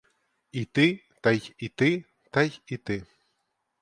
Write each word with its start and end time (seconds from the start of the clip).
Іти, 0.51 1.03
та 1.21 1.31
й 1.31 1.53
іти, 1.57 2.03
та 2.31 2.41
й 2.43 2.61
іти! 2.67 3.03